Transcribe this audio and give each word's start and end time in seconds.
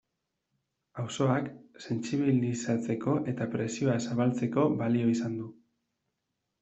Auzoak 1.03 1.49
sentsibilizatzeko 1.83 3.13
eta 3.35 3.49
presioa 3.57 3.99
zabaltzeko 4.07 4.65
balio 4.81 5.13
izan 5.17 5.41
du. 5.43 5.51